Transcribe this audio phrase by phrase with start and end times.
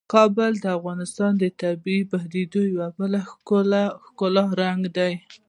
[0.13, 5.13] کابل د افغانستان د طبیعي پدیدو یو بل ښکلی رنګ دی.